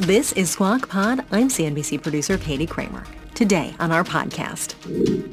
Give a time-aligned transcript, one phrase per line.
[0.00, 1.26] This is Squawk Pod.
[1.30, 3.04] I'm CNBC producer Katie Kramer.
[3.34, 4.74] Today on our podcast,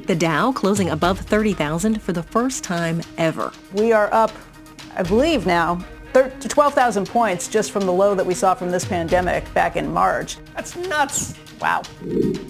[0.06, 3.50] the Dow closing above 30,000 for the first time ever.
[3.72, 4.30] We are up,
[4.94, 5.82] I believe now,
[6.12, 10.36] 12,000 points just from the low that we saw from this pandemic back in March.
[10.54, 11.32] That's nuts.
[11.60, 11.82] Wow.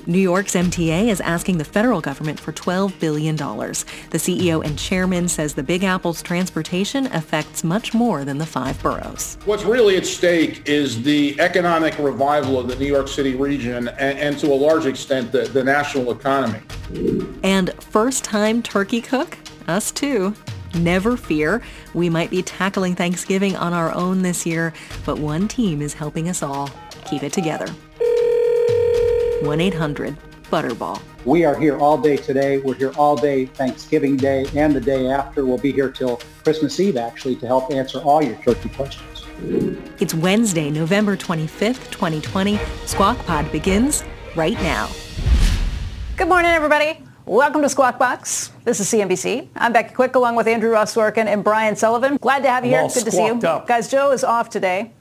[0.07, 3.37] New York's MTA is asking the federal government for $12 billion.
[3.37, 8.81] The CEO and chairman says the Big Apple's transportation affects much more than the five
[8.83, 9.39] boroughs.
[9.45, 14.19] What's really at stake is the economic revival of the New York City region and,
[14.19, 16.61] and to a large extent the, the national economy.
[17.43, 19.39] And first-time turkey cook?
[19.67, 20.35] Us too.
[20.75, 21.63] Never fear,
[21.95, 24.73] we might be tackling Thanksgiving on our own this year,
[25.07, 26.71] but one team is helping us all
[27.07, 27.67] keep it together.
[29.41, 31.01] 1-800-BUTTERBALL.
[31.25, 32.59] We are here all day today.
[32.59, 35.45] We're here all day Thanksgiving Day and the day after.
[35.45, 39.27] We'll be here till Christmas Eve, actually, to help answer all your turkey questions.
[40.01, 42.59] It's Wednesday, November 25th, 2020.
[42.87, 44.03] Squawk Pod begins
[44.35, 44.89] right now.
[46.17, 47.05] Good morning, everybody.
[47.27, 48.53] Welcome to Squawk Box.
[48.65, 49.49] This is CNBC.
[49.55, 52.17] I'm Becky Quick along with Andrew Ross Sorkin and Brian Sullivan.
[52.17, 52.95] Glad to have you I'm here.
[52.95, 53.39] Good to see you.
[53.43, 53.67] Up.
[53.67, 54.93] Guys, Joe is off today.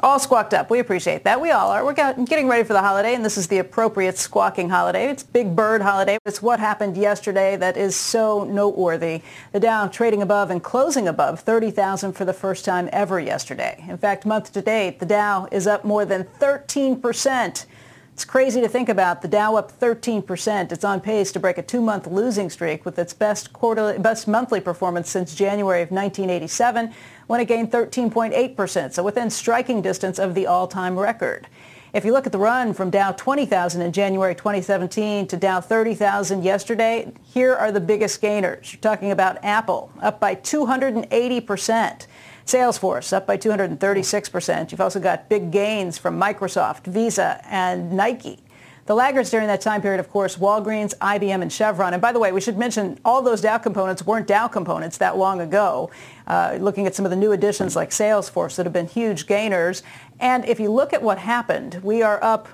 [0.00, 0.70] All squawked up.
[0.70, 1.40] We appreciate that.
[1.40, 1.84] We all are.
[1.84, 5.10] We're getting ready for the holiday, and this is the appropriate squawking holiday.
[5.10, 6.18] It's Big Bird holiday.
[6.24, 9.20] It's what happened yesterday that is so noteworthy.
[9.52, 13.84] The Dow trading above and closing above 30,000 for the first time ever yesterday.
[13.86, 17.66] In fact, month to date, the Dow is up more than 13 percent.
[18.14, 19.22] It's crazy to think about.
[19.22, 20.70] The Dow up 13%.
[20.70, 24.60] It's on pace to break a two-month losing streak with its best quarterly, best monthly
[24.60, 26.92] performance since January of 1987
[27.26, 31.46] when it gained 13.8%, so within striking distance of the all-time record.
[31.92, 36.42] If you look at the run from Dow 20,000 in January 2017 to Dow 30,000
[36.42, 38.72] yesterday, here are the biggest gainers.
[38.72, 42.06] You're talking about Apple, up by 280%.
[42.46, 44.72] Salesforce up by 236%.
[44.72, 48.40] You've also got big gains from Microsoft, Visa, and Nike.
[48.84, 51.92] The laggards during that time period, of course, Walgreens, IBM, and Chevron.
[51.92, 55.16] And by the way, we should mention all those Dow components weren't Dow components that
[55.16, 55.90] long ago.
[56.26, 59.84] Uh, looking at some of the new additions like Salesforce that have been huge gainers.
[60.18, 62.48] And if you look at what happened, we are up,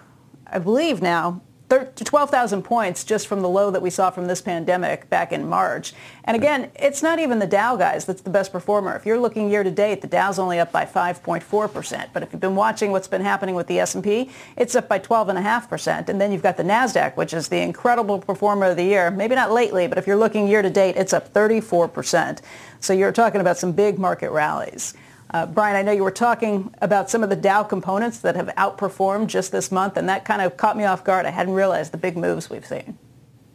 [0.47, 5.09] I believe now, 12,000 points just from the low that we saw from this pandemic
[5.11, 5.93] back in March.
[6.25, 8.97] And again, it's not even the Dow guys that's the best performer.
[8.97, 12.09] If you're looking year to date, the Dow's only up by 5.4%.
[12.15, 16.09] But if you've been watching what's been happening with the S&P, it's up by 12.5%.
[16.09, 19.11] And then you've got the NASDAQ, which is the incredible performer of the year.
[19.11, 22.41] Maybe not lately, but if you're looking year to date, it's up 34%.
[22.81, 24.95] So you're talking about some big market rallies.
[25.31, 28.47] Uh, Brian, I know you were talking about some of the Dow components that have
[28.57, 31.27] outperformed just this month, and that kind of caught me off guard.
[31.27, 32.97] I hadn't realized the big moves we've seen.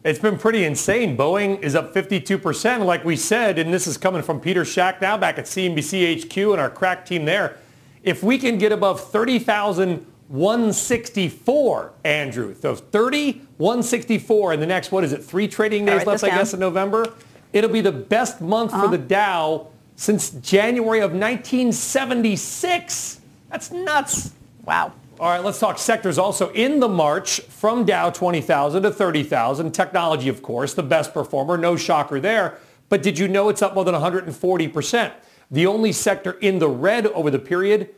[0.03, 1.17] It's been pretty insane.
[1.17, 5.39] Boeing is up 52%, like we said, and this is coming from Peter Schacknow back
[5.39, 7.57] at CNBC HQ and our crack team there.
[8.03, 15.13] If we can get above 30,164, Andrew, so 30, 164 in the next, what is
[15.13, 17.13] it, three trading days left, I guess, in November,
[17.53, 18.83] it'll be the best month uh-huh.
[18.83, 23.21] for the Dow since January of 1976.
[23.49, 24.33] That's nuts.
[24.65, 24.93] Wow.
[25.19, 29.71] All right, let's talk sectors also in the March from Dow 20,000 to 30,000.
[29.71, 31.55] Technology, of course, the best performer.
[31.55, 32.57] No shocker there.
[32.89, 35.13] But did you know it's up more than 140%?
[35.51, 37.89] The only sector in the red over the period,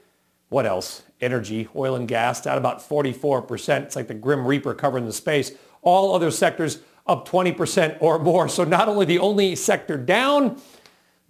[0.50, 1.04] what else?
[1.22, 3.84] Energy, oil and gas, down about 44%.
[3.84, 5.52] It's like the Grim Reaper covering the space.
[5.82, 8.50] All other sectors up 20% or more.
[8.50, 10.60] So not only the only sector down,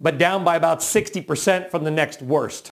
[0.00, 2.70] but down by about 60% from the next worst.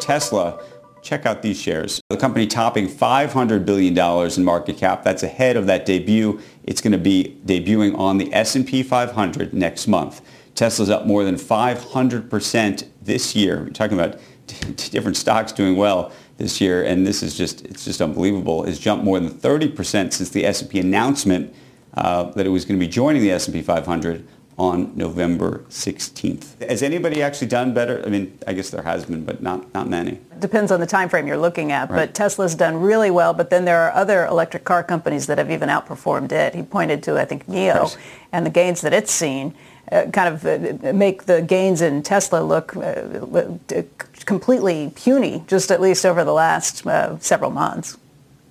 [0.00, 0.62] Tesla,
[1.02, 2.00] check out these shares.
[2.10, 5.04] The company topping $500 billion in market cap.
[5.04, 6.40] That's ahead of that debut.
[6.64, 10.20] It's going to be debuting on the S&P 500 next month.
[10.54, 13.64] Tesla's up more than 500% this year.
[13.64, 14.18] We're talking about
[14.76, 18.64] different stocks doing well this year, and this is just, it's just unbelievable.
[18.64, 21.54] It's jumped more than 30% since the S&P announcement
[21.94, 24.26] uh, that it was going to be joining the S&P 500
[24.58, 26.66] on November 16th.
[26.66, 28.02] Has anybody actually done better?
[28.04, 30.18] I mean, I guess there has been, but not, not many.
[30.38, 32.06] Depends on the time frame you're looking at, right.
[32.06, 35.50] but Tesla's done really well, but then there are other electric car companies that have
[35.50, 36.54] even outperformed it.
[36.54, 37.96] He pointed to, I think, NIO
[38.32, 39.54] and the gains that it's seen.
[39.92, 43.82] uh, kind of uh, make the gains in Tesla look uh,
[44.24, 47.96] completely puny, just at least over the last uh, several months.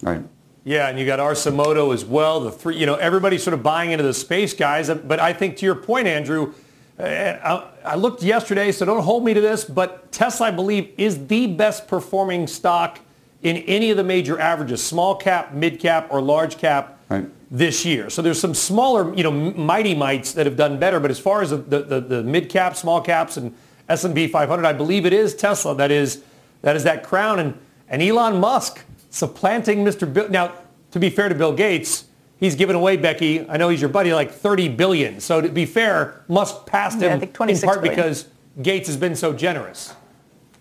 [0.02, 0.24] Right.
[0.66, 2.42] Yeah, and you got Arcimoto as well.
[2.42, 4.90] The three, you know, everybody's sort of buying into the space guys.
[4.90, 6.56] But I think to your point, Andrew,
[6.98, 11.28] uh, I looked yesterday, so don't hold me to this, but Tesla, I believe, is
[11.28, 13.00] the best performing stock
[13.44, 17.30] in any of the major averages, small cap, mid cap, or large cap right.
[17.52, 18.10] this year.
[18.10, 21.00] So there's some smaller, you know, mighty mites that have done better.
[21.00, 23.54] But as far as the, the, the mid cap, small caps, and
[23.88, 26.24] S&P 500, I believe it is Tesla that is
[26.64, 27.40] that is that crown.
[27.40, 28.84] And, and Elon Musk
[29.16, 30.12] supplanting Mr.
[30.12, 30.30] Bill.
[30.30, 30.54] Now,
[30.92, 32.06] to be fair to Bill Gates,
[32.38, 33.50] he's given away Becky.
[33.50, 35.22] I know he's your buddy, like 30 billion.
[35.22, 37.96] So to be fair, Musk passed him yeah, in part billion.
[37.96, 38.28] because
[38.62, 39.94] Gates has been so generous.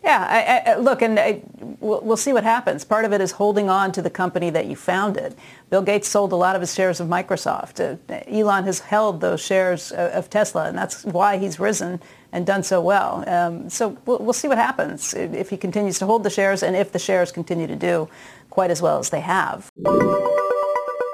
[0.04, 1.40] Yeah, I, I, look, and I,
[1.80, 2.84] we'll, we'll, see what happens.
[2.84, 5.34] Part of it is holding on to the company that you founded.
[5.70, 7.80] Bill Gates sold a lot of his shares of Microsoft.
[7.80, 7.96] Uh,
[8.30, 12.02] Elon has held those shares of, of, Tesla, and that's why he's risen
[12.32, 13.24] and done so well.
[13.26, 16.76] Um, so we'll, we'll, see what happens if he continues to hold the shares and
[16.76, 18.06] if the shares continue to do
[18.54, 19.70] quite as well as they have.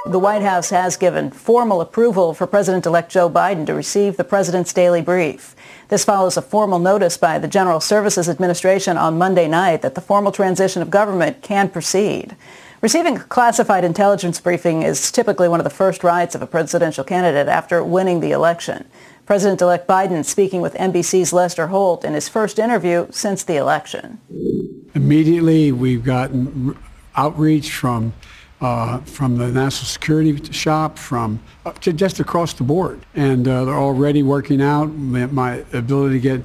[0.06, 4.72] The White House has given formal approval for President-elect Joe Biden to receive the president's
[4.72, 5.56] daily brief.
[5.88, 10.00] This follows a formal notice by the General Services Administration on Monday night that the
[10.00, 12.36] formal transition of government can proceed.
[12.82, 17.04] Receiving a classified intelligence briefing is typically one of the first rights of a presidential
[17.04, 18.86] candidate after winning the election.
[19.26, 24.18] President-elect Biden speaking with NBC's Lester Holt in his first interview since the election.
[24.94, 26.76] Immediately, we've gotten
[27.24, 28.12] outreach from
[28.60, 33.00] uh, from the national security shop, from uh, just across the board.
[33.14, 36.42] And uh, they're already working out my ability to get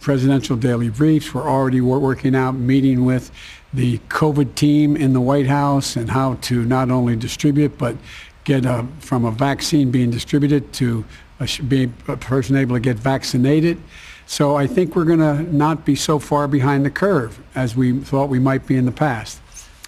[0.00, 1.32] presidential daily briefs.
[1.32, 3.30] We're already working out meeting with
[3.72, 7.96] the COVID team in the White House and how to not only distribute, but
[8.44, 11.04] get a, from a vaccine being distributed to
[11.40, 13.78] a, be a person able to get vaccinated.
[14.26, 17.98] So I think we're going to not be so far behind the curve as we
[18.00, 19.40] thought we might be in the past.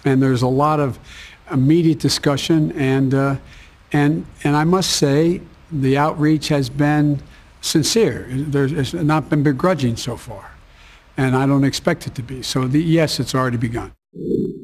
[0.05, 0.99] And there's a lot of
[1.51, 3.35] immediate discussion, and uh,
[3.91, 5.41] and and I must say
[5.71, 7.21] the outreach has been
[7.61, 8.27] sincere.
[8.29, 10.51] There's it's not been begrudging so far,
[11.17, 12.41] and I don't expect it to be.
[12.43, 13.93] So the, yes, it's already begun.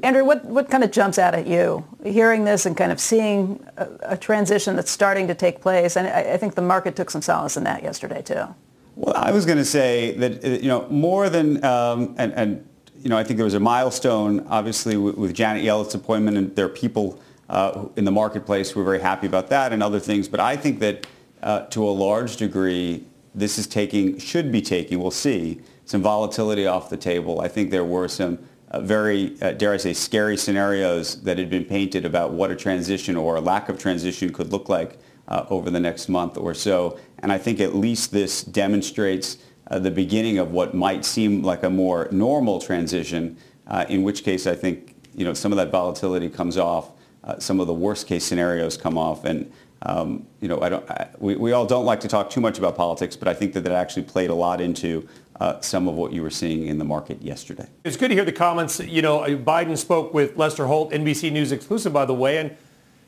[0.03, 3.65] Andrew, what, what kind of jumps out at you hearing this and kind of seeing
[3.77, 5.95] a, a transition that's starting to take place?
[5.95, 8.53] And I, I, think the market took some solace in that yesterday too.
[8.95, 12.67] Well, I was going to say that you know more than um, and, and
[13.03, 16.55] you know, I think there was a milestone, obviously, with, with Janet Yellen's appointment, and
[16.55, 19.99] there are people uh, in the marketplace who are very happy about that and other
[19.99, 20.29] things.
[20.29, 21.05] But I think that
[21.41, 23.03] uh, to a large degree,
[23.35, 27.41] this is taking, should be taking, we'll see, some volatility off the table.
[27.41, 28.39] I think there were some
[28.71, 32.55] uh, very, uh, dare I say, scary scenarios that had been painted about what a
[32.55, 34.97] transition or a lack of transition could look like
[35.27, 36.97] uh, over the next month or so.
[37.19, 39.37] And I think at least this demonstrates
[39.73, 43.35] uh, the beginning of what might seem like a more normal transition,
[43.65, 46.91] uh, in which case I think you know some of that volatility comes off,
[47.23, 50.87] uh, some of the worst case scenarios come off, and um, you know I don't,
[50.91, 53.53] I, we, we all don't like to talk too much about politics, but I think
[53.53, 55.07] that that actually played a lot into
[55.39, 57.67] uh, some of what you were seeing in the market yesterday.
[57.83, 58.79] It's good to hear the comments.
[58.79, 62.55] You know, Biden spoke with Lester Holt, NBC News exclusive, by the way, and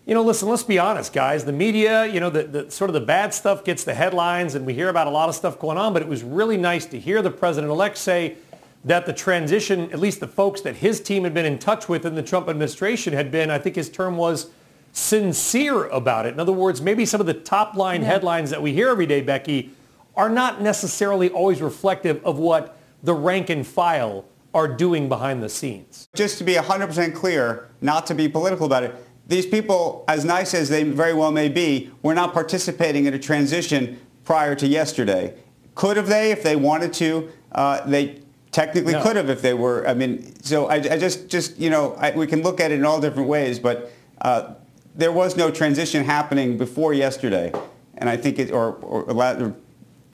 [0.06, 1.46] you know, listen, let's be honest, guys.
[1.46, 4.66] The media, you know, the, the, sort of the bad stuff gets the headlines, and
[4.66, 7.00] we hear about a lot of stuff going on, but it was really nice to
[7.00, 8.36] hear the president-elect say
[8.84, 12.06] that the transition, at least the folks that his team had been in touch with
[12.06, 14.52] in the Trump administration had been, I think his term was,
[14.92, 16.34] sincere about it.
[16.34, 18.08] In other words, maybe some of the top line yeah.
[18.08, 19.72] headlines that we hear every day, Becky,
[20.16, 25.50] are not necessarily always reflective of what the rank and file are doing behind the
[25.50, 26.08] scenes.
[26.16, 28.96] Just to be 100% clear, not to be political about it,
[29.28, 33.20] these people, as nice as they very well may be, were not participating in a
[33.20, 35.34] transition prior to yesterday.
[35.74, 37.30] Could have they, if they wanted to?
[37.52, 39.04] Uh, they technically no.
[39.04, 39.88] could have if they were.
[39.88, 42.80] I mean, so I, I just, just you know, I, we can look at it
[42.80, 43.92] in all different ways, but
[44.22, 44.54] uh,
[44.94, 47.52] there was no transition happening before yesterday,
[47.98, 49.56] and I think it, or, or, or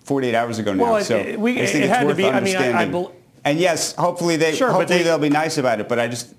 [0.03, 0.83] 48 hours ago now.
[0.93, 2.25] Well, so it, we, I think it it's had to be.
[2.25, 3.07] I mean, I, I
[3.43, 5.89] and yes, hopefully they, sure, hopefully they, they'll be nice about it.
[5.89, 6.33] But I just,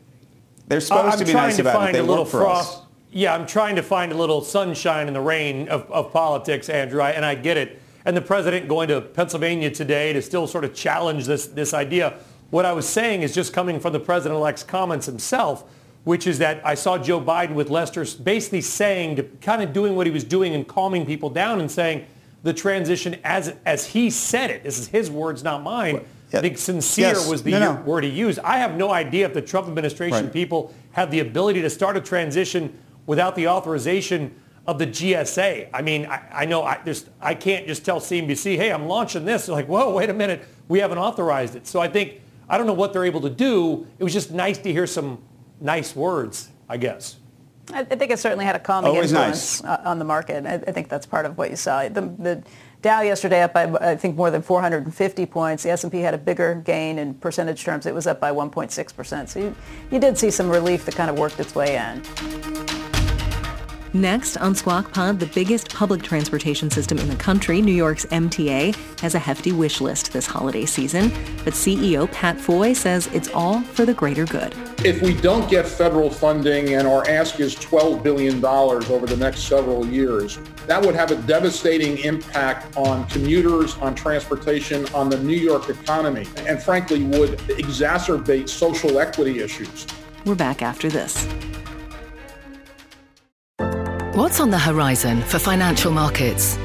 [0.73, 1.93] they're supposed I'm to be nice to about it.
[1.93, 2.79] They a little for frost.
[2.79, 2.85] Us.
[3.11, 7.03] Yeah, I'm trying to find a little sunshine in the rain of, of politics, Andrew,
[7.03, 7.83] I, and I get it.
[8.07, 12.15] And the president going to Pennsylvania today to still sort of challenge this, this idea.
[12.49, 15.65] What I was saying is just coming from the president-elect's comments himself,
[16.05, 19.95] which is that I saw Joe Biden with Lester basically saying, to, kind of doing
[19.95, 22.07] what he was doing and calming people down and saying
[22.43, 26.01] the transition as, as he said it, this is his words, not mine,
[26.35, 27.29] I think sincere yes.
[27.29, 27.83] was the no, no.
[27.83, 28.39] word he used.
[28.41, 30.33] I have no idea if the Trump administration right.
[30.33, 34.35] people have the ability to start a transition without the authorization
[34.67, 35.69] of the GSA.
[35.75, 39.25] I mean, I, I know I just I can't just tell CNBC, hey, I'm launching
[39.25, 39.47] this.
[39.47, 41.67] They're like, whoa, wait a minute, we haven't authorized it.
[41.67, 43.87] So I think I don't know what they're able to do.
[43.99, 45.23] It was just nice to hear some
[45.61, 47.17] nice words, I guess.
[47.73, 49.81] I think it certainly had a calming Always influence nice.
[49.85, 50.45] on the market.
[50.45, 51.89] I, I think that's part of what you saw.
[51.89, 52.43] The, the
[52.83, 55.63] Dow yesterday up by I think more than 450 points.
[55.63, 57.87] The S&P had a bigger gain in percentage terms.
[57.87, 59.31] It was up by 1.6 percent.
[59.31, 59.55] So you,
[59.93, 62.03] you did see some relief that kind of worked its way in.
[63.95, 68.75] Next on Squawk Pod, the biggest public transportation system in the country, New York's MTA,
[69.01, 71.11] has a hefty wish list this holiday season.
[71.45, 74.55] But CEO Pat Foye says it's all for the greater good.
[74.83, 79.41] If we don't get federal funding and our ask is $12 billion over the next
[79.41, 85.37] several years, that would have a devastating impact on commuters, on transportation, on the New
[85.37, 89.87] York economy, and frankly would exacerbate social equity issues.
[90.25, 91.27] We're back after this.
[94.15, 96.59] What's on the horizon for financial markets?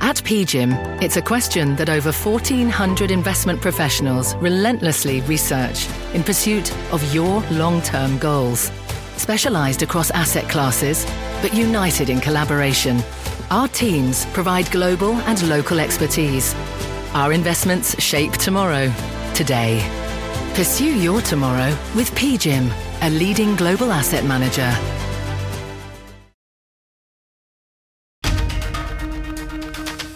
[0.00, 7.14] At PGIM, it's a question that over 1,400 investment professionals relentlessly research in pursuit of
[7.14, 8.70] your long-term goals.
[9.16, 11.04] Specialized across asset classes,
[11.42, 13.02] but united in collaboration,
[13.50, 16.54] our teams provide global and local expertise.
[17.14, 18.92] Our investments shape tomorrow,
[19.34, 19.80] today.
[20.54, 22.70] Pursue your tomorrow with PGIM,
[23.02, 24.74] a leading global asset manager.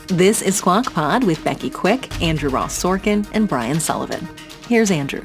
[0.09, 4.29] This is Squawk Pod with Becky Quick, Andrew Ross Sorkin, and Brian Sullivan.
[4.69, 5.23] Here's Andrew.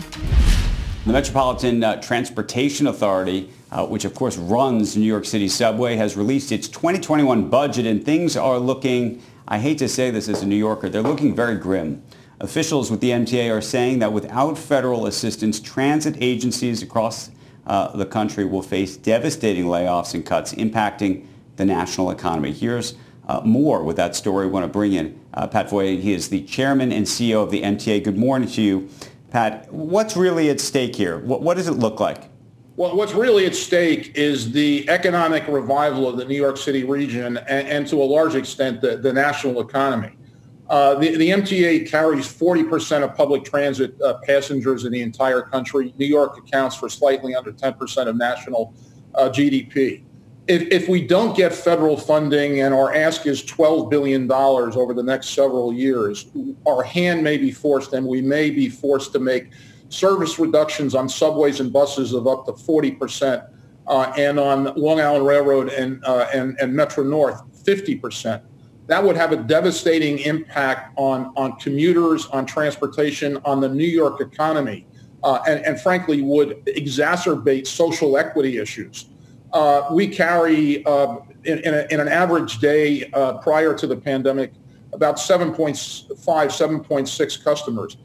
[1.06, 6.16] The Metropolitan uh, Transportation Authority, uh, which of course runs New York City subway, has
[6.16, 10.46] released its 2021 budget and things are looking, I hate to say this as a
[10.46, 12.02] New Yorker, they're looking very grim.
[12.40, 17.32] Officials with the MTA are saying that without federal assistance, transit agencies across
[17.66, 21.26] uh, the country will face devastating layoffs and cuts impacting
[21.58, 22.54] the national economy.
[22.54, 22.96] Here's
[23.28, 24.46] uh, more with that story.
[24.46, 25.98] We want to bring in uh, Pat Foye.
[25.98, 28.04] He is the chairman and CEO of the MTA.
[28.04, 28.90] Good morning to you,
[29.32, 29.72] Pat.
[29.74, 31.18] What's really at stake here?
[31.20, 32.30] What, what does it look like?
[32.78, 37.38] Well, what's really at stake is the economic revival of the New York City region
[37.38, 40.12] and, and to a large extent the, the national economy.
[40.70, 45.92] Uh, the, the, MTA carries 40% of public transit uh, passengers in the entire country.
[45.98, 48.76] New York accounts for slightly under 10% of national
[49.16, 50.04] uh, GDP
[50.48, 55.04] if, if we don't get federal funding and our ask is $12 billion over the
[55.04, 56.28] next several years,
[56.66, 59.52] our hand may be forced and we may be forced to make
[59.89, 63.48] service reductions on subways and buses of up to 40%
[63.88, 68.41] uh, and on Long Island Railroad and, uh, and, and Metro North, 50%.
[68.88, 74.22] That would have a devastating impact on, on commuters, on transportation, on the New York
[74.22, 74.88] economy,
[75.24, 79.08] uh, and, and frankly would exacerbate social equity issues.
[79.51, 83.96] Uh, we carry uh, in, in, a, in, an average day uh, prior to the
[83.96, 84.53] pandemic
[84.94, 87.98] about 7.5, 7.6 customers.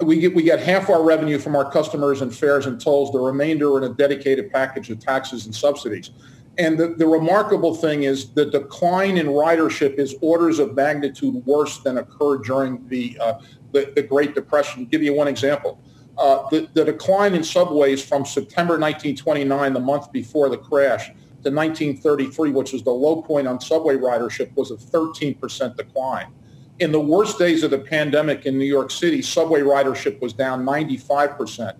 [0.00, 3.18] We get, we get half our revenue from our customers in fares and tolls, the
[3.18, 6.10] remainder in a dedicated package of taxes and subsidies.
[6.58, 11.78] And the, the remarkable thing is the decline in ridership is orders of magnitude worse
[11.78, 13.40] than occurred during the, uh,
[13.72, 14.82] the, the Great Depression.
[14.82, 15.78] I'll give you one example.
[16.16, 21.08] Uh, the, the, decline in subways from September 1929, the month before the crash,
[21.42, 26.32] to 1933, which was the low point on subway ridership, was a 13% decline.
[26.78, 30.64] In the worst days of the pandemic in New York City, subway ridership was down
[30.66, 31.74] 95%.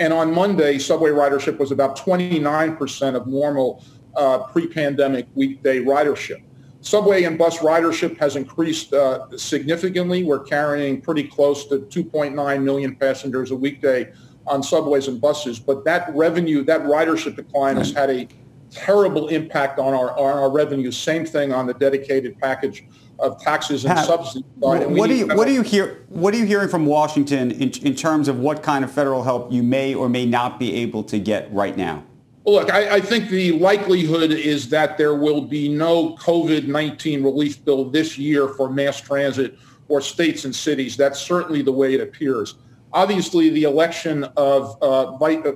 [0.00, 3.84] And on Monday, subway ridership was about 29% of normal
[4.16, 6.42] uh, pre-pandemic weekday ridership.
[6.80, 10.24] Subway and bus ridership has increased uh, significantly.
[10.24, 14.10] We're carrying pretty close to 2.9 million passengers a weekday
[14.48, 15.60] on subways and buses.
[15.60, 18.26] But that revenue, that ridership decline has had a
[18.70, 20.90] terrible impact on our, on our revenue.
[20.90, 22.84] Same thing on the dedicated package
[23.20, 24.44] of taxes and Pat, subsidies.
[24.56, 27.94] What do you what do you hear what are you hearing from Washington in, in
[27.94, 31.18] terms of what kind of federal help you may or may not be able to
[31.18, 32.04] get right now?
[32.44, 37.62] Well, look, I, I, think the likelihood is that there will be no COVID-19 relief
[37.66, 39.58] bill this year for mass transit
[39.88, 40.96] or states and cities.
[40.96, 42.54] That's certainly the way it appears.
[42.94, 45.52] Obviously, the election of uh, uh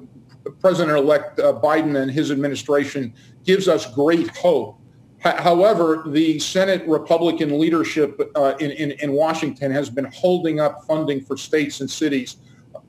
[0.60, 4.78] President-elect uh, Biden and his administration gives us great hope.
[5.24, 11.22] However, the Senate Republican leadership uh, in, in, in, Washington has been holding up funding
[11.22, 12.36] for states and cities,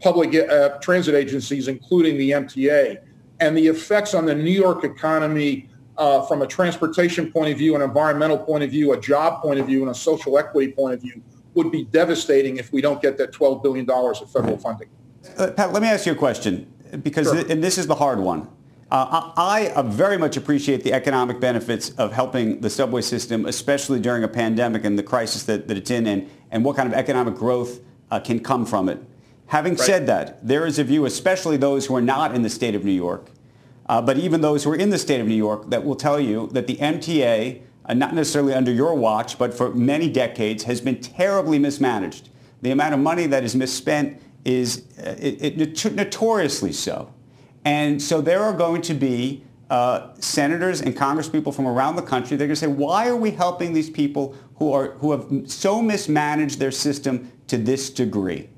[0.01, 2.97] public uh, transit agencies, including the MTA
[3.39, 7.73] and the effects on the New York economy uh, from a transportation point of view,
[7.73, 10.93] an environmental point of view, a job point of view, and a social equity point
[10.93, 11.21] of view
[11.53, 14.89] would be devastating if we don't get that $12 billion of federal funding.
[15.37, 17.35] Uh, Pat, let me ask you a question, because sure.
[17.35, 18.49] th- and this is the hard one.
[18.91, 23.99] Uh, I, I very much appreciate the economic benefits of helping the subway system, especially
[23.99, 26.93] during a pandemic and the crisis that, that it's in, and, and what kind of
[26.93, 27.79] economic growth
[28.11, 29.03] uh, can come from it.
[29.47, 29.81] Having right.
[29.81, 32.85] said that, there is a view, especially those who are not in the state of
[32.85, 33.31] New York,
[33.87, 36.19] uh, but even those who are in the state of New York, that will tell
[36.19, 40.79] you that the MTA, uh, not necessarily under your watch, but for many decades, has
[40.79, 42.29] been terribly mismanaged.
[42.61, 47.11] The amount of money that is misspent is uh, it, it, notoriously so.
[47.65, 52.37] And so there are going to be uh, senators and congresspeople from around the country.
[52.37, 55.81] They're going to say, why are we helping these people who, are, who have so
[55.81, 58.49] mismanaged their system to this degree?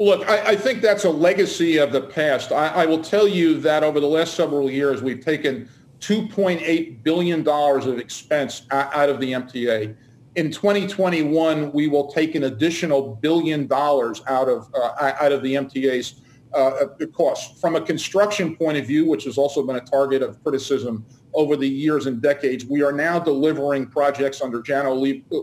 [0.00, 2.50] Look, I, I think that's a legacy of the past.
[2.50, 5.68] I, I will tell you that over the last several years, we've taken
[6.00, 9.94] $2.8 billion of expense out of the MTA.
[10.34, 15.54] In 2021, we will take an additional billion dollars out of uh, out of the
[15.54, 16.22] MTA's
[16.54, 17.60] uh, costs.
[17.60, 21.56] From a construction point of view, which has also been a target of criticism over
[21.56, 24.94] the years and decades, we are now delivering projects under Janno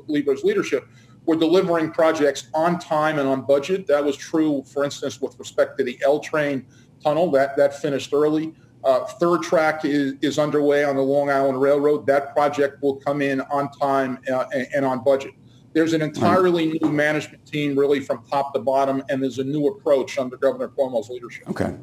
[0.07, 0.87] Lieber's leadership.
[1.25, 3.87] We're delivering projects on time and on budget.
[3.87, 6.65] That was true, for instance, with respect to the L train
[7.03, 7.29] tunnel.
[7.31, 8.53] That, that finished early.
[8.83, 12.07] Uh, third track is, is underway on the Long Island Railroad.
[12.07, 15.33] That project will come in on time uh, and, and on budget.
[15.73, 19.67] There's an entirely new management team, really from top to bottom, and there's a new
[19.67, 21.49] approach under Governor Cuomo's leadership.
[21.49, 21.75] Okay.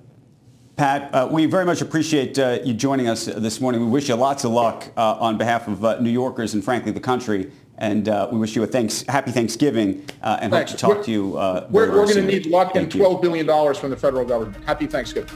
[0.77, 3.81] Pat, uh, we very much appreciate uh, you joining us this morning.
[3.81, 6.93] We wish you lots of luck uh, on behalf of uh, New Yorkers and, frankly,
[6.93, 7.51] the country.
[7.79, 10.73] And uh, we wish you a thanks, happy Thanksgiving uh, and Thanks.
[10.73, 11.27] hope to talk we're, to you.
[11.31, 14.63] we're, we're going to need luck Thank and $12 billion from the federal government.
[14.65, 15.31] Happy Thanksgiving.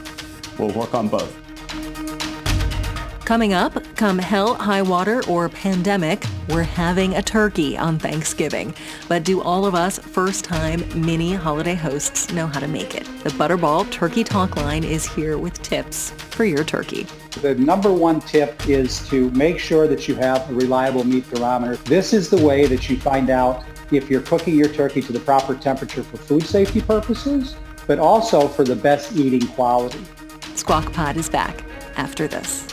[0.57, 1.52] We'll work on both.
[3.25, 8.75] Coming up, come hell, high water, or pandemic, we're having a turkey on Thanksgiving.
[9.07, 13.05] But do all of us first-time mini holiday hosts know how to make it?
[13.23, 17.07] The Butterball Turkey Talk Line is here with tips for your turkey.
[17.41, 21.77] The number one tip is to make sure that you have a reliable meat thermometer.
[21.77, 23.63] This is the way that you find out
[23.93, 27.55] if you're cooking your turkey to the proper temperature for food safety purposes,
[27.87, 30.03] but also for the best eating quality.
[30.55, 31.63] Squawk Pod is back
[31.95, 32.72] after this.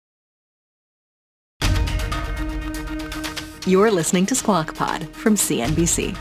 [3.67, 6.17] You're listening to Squawk Pod from CNBC.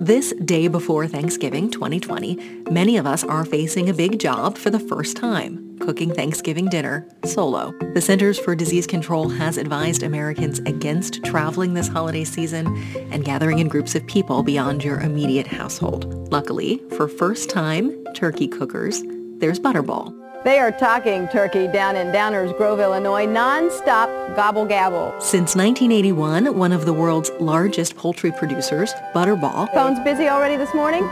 [0.00, 4.78] This day before Thanksgiving 2020, many of us are facing a big job for the
[4.78, 7.74] first time, cooking Thanksgiving dinner solo.
[7.92, 12.66] The Centers for Disease Control has advised Americans against traveling this holiday season
[13.12, 16.32] and gathering in groups of people beyond your immediate household.
[16.32, 19.02] Luckily, for first-time turkey cookers,
[19.38, 25.12] there's Butterball they are talking turkey down in Downers Grove, Illinois, nonstop gobble gabble.
[25.18, 29.68] Since 1981, one of the world's largest poultry producers, Butterball.
[29.74, 31.02] Phone's busy already this morning?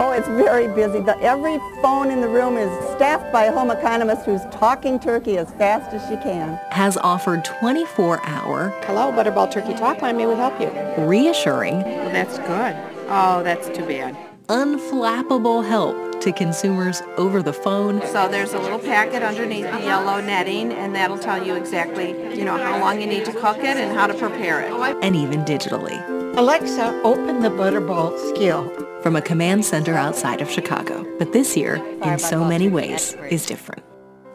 [0.00, 1.00] Oh, it's very busy.
[1.00, 5.36] The, every phone in the room is staffed by a home economist who's talking turkey
[5.36, 6.58] as fast as she can.
[6.70, 8.70] Has offered 24-hour...
[8.86, 10.16] Hello, Butterball Turkey Talk Line.
[10.16, 10.70] May we help you?
[11.04, 11.82] Reassuring...
[11.82, 12.74] Well, that's good.
[13.10, 14.16] Oh, that's too bad.
[14.46, 18.02] Unflappable help to consumers over the phone.
[18.08, 22.44] So there's a little packet underneath the yellow netting and that'll tell you exactly, you
[22.44, 24.72] know, how long you need to cook it and how to prepare it.
[25.02, 25.96] And even digitally.
[26.36, 28.68] Alexa, open the Butterball skill.
[29.02, 31.06] From a command center outside of Chicago.
[31.18, 33.87] But this year, in so many ways, is different.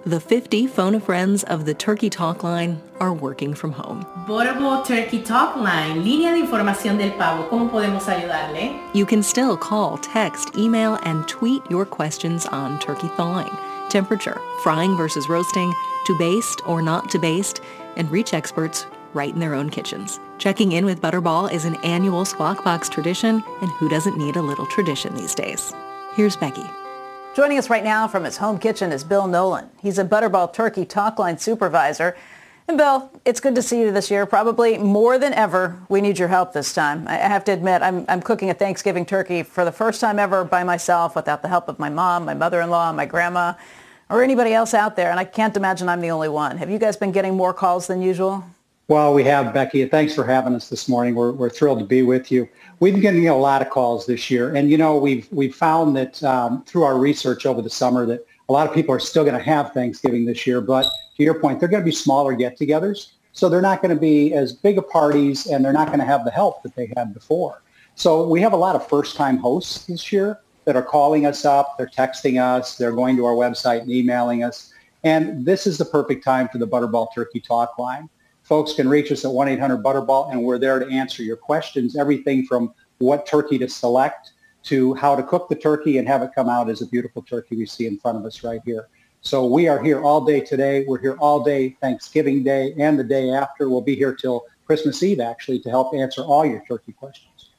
[0.05, 4.05] The 50 phone friends of the Turkey Talk Line are working from home.
[4.27, 7.47] Butterball Turkey Talk Line, línea de información del pavo.
[7.49, 8.77] ¿Cómo podemos ayudarle?
[8.93, 13.49] You can still call, text, email, and tweet your questions on turkey thawing,
[13.87, 15.71] temperature, frying versus roasting,
[16.05, 17.61] to baste or not to baste,
[17.95, 20.19] and reach experts right in their own kitchens.
[20.37, 24.41] Checking in with Butterball is an annual Squawk Box tradition, and who doesn't need a
[24.41, 25.73] little tradition these days?
[26.13, 26.69] Here's Becky.
[27.35, 29.67] Joining us right now from his home kitchen is Bill Nolan.
[29.81, 32.15] He's a Butterball Turkey Talkline supervisor.
[32.67, 34.27] And Bill, it's good to see you this year.
[34.27, 37.07] Probably more than ever, we need your help this time.
[37.07, 40.45] I have to admit, I'm, I'm cooking a Thanksgiving turkey for the first time ever
[40.45, 43.53] by myself without the help of my mom, my mother-in-law, my grandma,
[44.11, 45.09] or anybody else out there.
[45.09, 46.57] And I can't imagine I'm the only one.
[46.57, 48.43] Have you guys been getting more calls than usual?
[48.89, 49.85] Well, we have, Becky.
[49.85, 51.15] Thanks for having us this morning.
[51.15, 52.49] We're, we're thrilled to be with you.
[52.81, 54.53] We've been getting a lot of calls this year.
[54.53, 58.25] And, you know, we've, we've found that um, through our research over the summer that
[58.49, 60.59] a lot of people are still going to have Thanksgiving this year.
[60.59, 60.83] But
[61.15, 63.13] to your point, they're going to be smaller get-togethers.
[63.31, 66.05] So they're not going to be as big of parties and they're not going to
[66.05, 67.61] have the help that they had before.
[67.95, 71.77] So we have a lot of first-time hosts this year that are calling us up.
[71.77, 72.75] They're texting us.
[72.75, 74.73] They're going to our website and emailing us.
[75.05, 78.09] And this is the perfect time for the Butterball Turkey Talk line.
[78.43, 82.73] Folks can reach us at 1-800-BUTTERBALL, and we're there to answer your questions, everything from
[82.99, 86.69] what turkey to select to how to cook the turkey and have it come out
[86.69, 88.87] as a beautiful turkey we see in front of us right here.
[89.21, 90.85] So we are here all day today.
[90.85, 93.69] We're here all day Thanksgiving Day and the day after.
[93.69, 97.49] We'll be here till Christmas Eve, actually, to help answer all your turkey questions.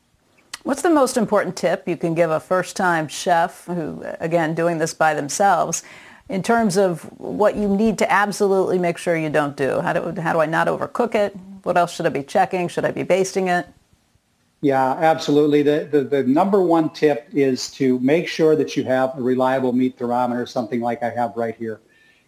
[0.63, 4.95] What's the most important tip you can give a first-time chef who, again, doing this
[4.95, 5.83] by themselves
[6.29, 9.81] in terms of what you need to absolutely make sure you don't do?
[9.81, 11.37] How do, how do I not overcook it?
[11.63, 12.69] What else should I be checking?
[12.69, 13.67] Should I be basting it?
[14.61, 15.63] Yeah, absolutely.
[15.63, 19.75] The, the, the number one tip is to make sure that you have a reliable
[19.75, 21.81] meat thermometer, something like I have right here.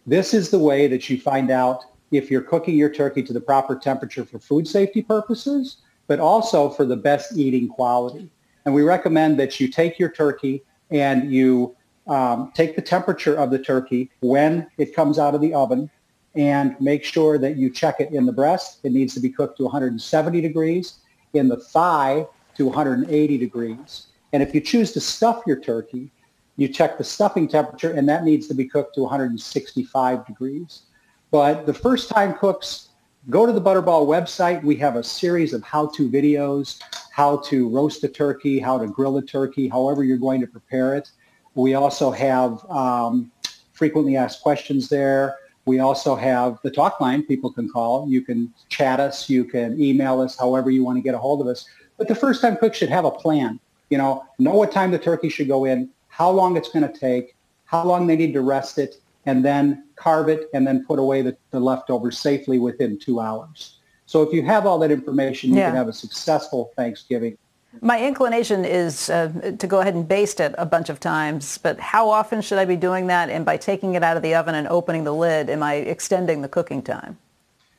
[0.06, 3.40] This is the way that you find out if you're cooking your turkey to the
[3.40, 8.30] proper temperature for food safety purposes, but also for the best eating quality.
[8.64, 11.75] And we recommend that you take your turkey and you
[12.06, 15.90] um, take the temperature of the turkey when it comes out of the oven
[16.34, 18.80] and make sure that you check it in the breast.
[18.84, 20.98] It needs to be cooked to 170 degrees,
[21.32, 24.06] in the thigh to 180 degrees.
[24.32, 26.10] And if you choose to stuff your turkey,
[26.56, 30.82] you check the stuffing temperature and that needs to be cooked to 165 degrees.
[31.30, 32.88] But the first time cooks,
[33.28, 34.62] go to the Butterball website.
[34.62, 36.80] We have a series of how-to videos,
[37.12, 40.94] how to roast a turkey, how to grill a turkey, however you're going to prepare
[40.94, 41.10] it.
[41.56, 43.32] We also have um,
[43.72, 45.36] frequently asked questions there.
[45.64, 48.06] We also have the talk line people can call.
[48.08, 49.28] You can chat us.
[49.28, 51.66] You can email us, however you want to get a hold of us.
[51.96, 53.58] But the first time cook should have a plan.
[53.88, 56.98] You know, know what time the turkey should go in, how long it's going to
[56.98, 60.98] take, how long they need to rest it, and then carve it and then put
[60.98, 63.78] away the, the leftovers safely within two hours.
[64.04, 65.68] So if you have all that information, you Yeah.
[65.68, 67.38] can have a successful Thanksgiving.
[67.80, 71.78] My inclination is uh, to go ahead and baste it a bunch of times, but
[71.78, 73.30] how often should I be doing that?
[73.30, 76.42] And by taking it out of the oven and opening the lid, am I extending
[76.42, 77.18] the cooking time?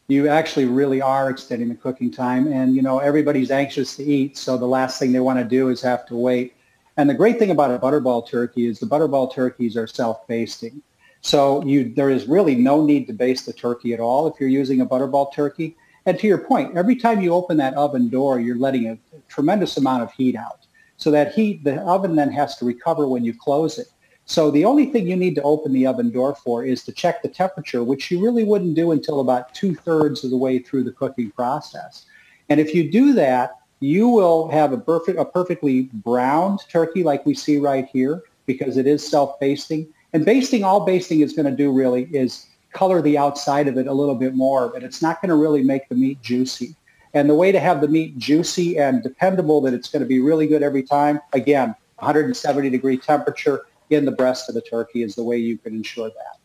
[0.07, 4.38] you actually really are extending the cooking time and you know everybody's anxious to eat
[4.38, 6.53] so the last thing they want to do is have to wait
[6.97, 10.81] and the great thing about a butterball turkey is the butterball turkeys are self-basting
[11.21, 14.49] so you there is really no need to baste the turkey at all if you're
[14.49, 18.39] using a butterball turkey and to your point every time you open that oven door
[18.39, 20.65] you're letting a tremendous amount of heat out
[20.97, 23.87] so that heat the oven then has to recover when you close it
[24.29, 27.21] so the only thing you need to open the oven door for is to check
[27.21, 30.91] the temperature, which you really wouldn't do until about two-thirds of the way through the
[30.91, 32.05] cooking process.
[32.49, 37.25] And if you do that, you will have a, perfect, a perfectly browned turkey like
[37.25, 39.87] we see right here because it is self-basting.
[40.11, 43.87] And basting, all basting is going to do really is color the outside of it
[43.87, 46.75] a little bit more, but it's not going to really make the meat juicy.
[47.13, 50.20] And the way to have the meat juicy and dependable that it's going to be
[50.20, 55.15] really good every time, again, 170 degree temperature in the breast of the turkey is
[55.15, 56.38] the way you can ensure that.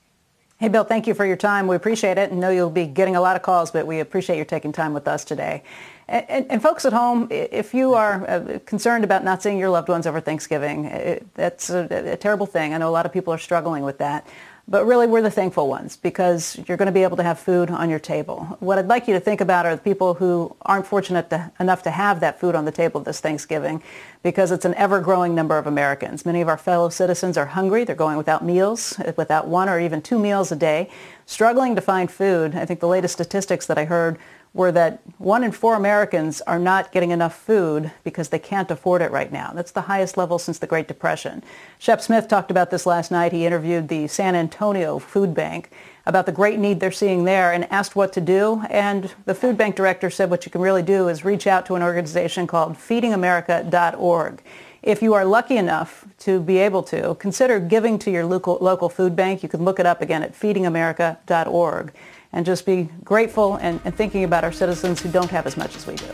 [0.63, 1.67] Hey, Bill, thank you for your time.
[1.67, 2.31] We appreciate it.
[2.31, 4.95] and know you'll be getting a lot of calls, but we appreciate your taking time
[4.95, 5.65] with us today.
[6.07, 9.71] And, and, and folks at home, if you are uh, concerned about not seeing your
[9.71, 12.75] loved ones over Thanksgiving, it, that's a, a terrible thing.
[12.75, 14.25] I know a lot of people are struggling with that.
[14.69, 17.69] But really, we're the thankful ones because you're going to be able to have food
[17.69, 18.57] on your table.
[18.61, 21.83] What I'd like you to think about are the people who aren't fortunate to, enough
[21.83, 23.83] to have that food on the table this Thanksgiving
[24.23, 26.25] because it's an ever-growing number of Americans.
[26.25, 27.83] Many of our fellow citizens are hungry.
[27.83, 30.89] They're going without meals, without one or even two meals a day,
[31.27, 32.55] struggling to find food.
[32.55, 34.17] I think the latest statistics that I heard
[34.55, 39.01] were that one in four Americans are not getting enough food because they can't afford
[39.01, 39.51] it right now.
[39.55, 41.43] That's the highest level since the Great Depression.
[41.79, 43.33] Shep Smith talked about this last night.
[43.33, 45.71] He interviewed the San Antonio Food Bank
[46.05, 48.63] about the great need they're seeing there and asked what to do.
[48.69, 51.75] And the food bank director said what you can really do is reach out to
[51.75, 54.43] an organization called feedingamerica.org.
[54.83, 58.89] If you are lucky enough to be able to, consider giving to your local, local
[58.89, 59.45] food bank.
[59.45, 61.93] You can look it up again at feedingamerica.org
[62.33, 65.77] and just be grateful and, and thinking about our citizens who don't have as much
[65.77, 66.07] as we do.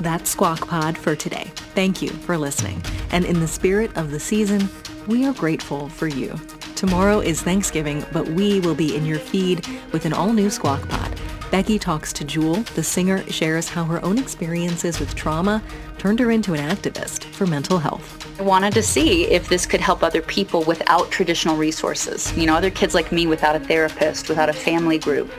[0.00, 1.50] That's Squawk Pod for today.
[1.74, 2.82] Thank you for listening.
[3.10, 4.68] And in the spirit of the season,
[5.06, 6.38] we are grateful for you.
[6.76, 11.18] Tomorrow is Thanksgiving, but we will be in your feed with an all-new Squawk Pod.
[11.50, 12.56] Becky talks to Jewel.
[12.74, 15.62] The singer shares how her own experiences with trauma
[15.96, 18.14] turned her into an activist for mental health.
[18.38, 22.36] I wanted to see if this could help other people without traditional resources.
[22.36, 25.30] You know, other kids like me without a therapist, without a family group.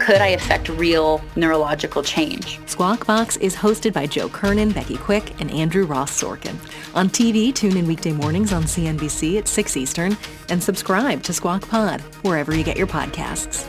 [0.00, 2.58] Could I affect real neurological change?
[2.66, 6.56] Squawk Box is hosted by Joe Kernan, Becky Quick, and Andrew Ross Sorkin.
[6.94, 10.16] On TV, tune in weekday mornings on CNBC at 6 Eastern
[10.48, 13.68] and subscribe to Squawk Pod wherever you get your podcasts.